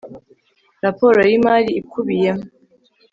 [0.83, 2.45] Raporo y imari ikubiyemo